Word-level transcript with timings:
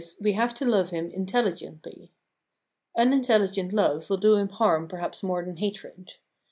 we 0.19 0.33
have 0.33 0.55
to 0.55 0.65
love 0.65 0.89
him 0.89 1.11
intelligently. 1.11 2.11
Unintelligent 2.97 3.71
love 3.71 4.09
will 4.09 4.17
do 4.17 4.35
him 4.35 4.49
harm 4.49 4.87
perhaps 4.87 5.21
more 5.21 5.45
than 5.45 5.57
hatred. 5.57 6.15